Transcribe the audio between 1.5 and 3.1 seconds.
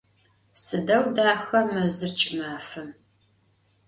mezır ç'ımafem!